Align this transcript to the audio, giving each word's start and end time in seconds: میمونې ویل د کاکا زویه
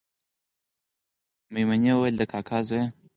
میمونې 1.53 1.91
ویل 1.95 2.15
د 2.17 2.23
کاکا 2.31 2.57
زویه 2.67 2.85